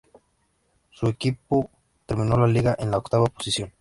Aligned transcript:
Su 0.89 1.05
equipo 1.09 1.69
terminó 2.07 2.35
la 2.35 2.47
liga 2.47 2.75
en 2.79 2.89
la 2.89 2.97
octava 2.97 3.25
posición. 3.27 3.69